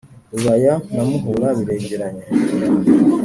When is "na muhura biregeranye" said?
0.93-2.23